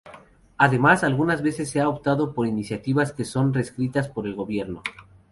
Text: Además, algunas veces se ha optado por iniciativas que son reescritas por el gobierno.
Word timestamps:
Además, 0.57 1.03
algunas 1.03 1.43
veces 1.43 1.69
se 1.69 1.79
ha 1.79 1.87
optado 1.87 2.33
por 2.33 2.47
iniciativas 2.47 3.13
que 3.13 3.23
son 3.23 3.53
reescritas 3.53 4.07
por 4.07 4.25
el 4.25 4.33
gobierno. 4.33 4.81